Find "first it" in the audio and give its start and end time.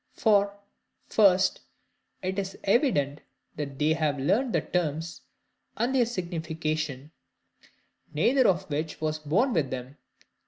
1.05-2.39